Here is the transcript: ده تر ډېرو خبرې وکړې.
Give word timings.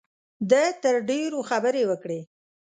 ده 0.49 0.63
تر 0.83 0.95
ډېرو 1.09 1.39
خبرې 1.49 1.83
وکړې. 1.89 2.19